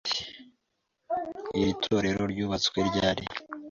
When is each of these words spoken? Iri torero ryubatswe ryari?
Iri 1.59 1.73
torero 1.83 2.23
ryubatswe 2.31 2.77
ryari? 2.89 3.23